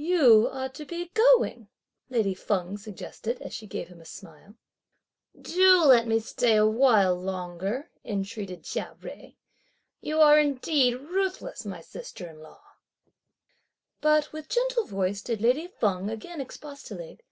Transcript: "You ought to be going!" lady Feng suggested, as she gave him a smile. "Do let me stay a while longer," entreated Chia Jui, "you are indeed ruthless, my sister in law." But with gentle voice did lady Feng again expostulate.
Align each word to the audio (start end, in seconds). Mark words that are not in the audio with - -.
"You 0.00 0.48
ought 0.48 0.72
to 0.76 0.86
be 0.86 1.10
going!" 1.12 1.68
lady 2.08 2.32
Feng 2.32 2.78
suggested, 2.78 3.42
as 3.42 3.52
she 3.52 3.66
gave 3.66 3.88
him 3.88 4.00
a 4.00 4.06
smile. 4.06 4.54
"Do 5.38 5.84
let 5.84 6.06
me 6.06 6.18
stay 6.18 6.56
a 6.56 6.64
while 6.66 7.14
longer," 7.14 7.90
entreated 8.02 8.64
Chia 8.64 8.96
Jui, 8.98 9.34
"you 10.00 10.18
are 10.22 10.38
indeed 10.38 10.94
ruthless, 10.94 11.66
my 11.66 11.82
sister 11.82 12.26
in 12.26 12.40
law." 12.40 12.62
But 14.00 14.32
with 14.32 14.48
gentle 14.48 14.86
voice 14.86 15.20
did 15.20 15.42
lady 15.42 15.66
Feng 15.66 16.08
again 16.08 16.40
expostulate. 16.40 17.22